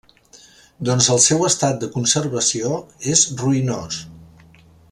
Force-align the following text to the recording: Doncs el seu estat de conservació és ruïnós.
Doncs 0.89 1.09
el 1.15 1.21
seu 1.25 1.43
estat 1.51 1.77
de 1.83 1.91
conservació 1.97 2.75
és 3.15 3.25
ruïnós. 3.45 4.01